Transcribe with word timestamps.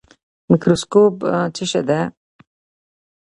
مایکروسکوپ 0.49 1.13
څه 1.55 1.63
شی 1.71 1.81
دی؟ 1.87 2.01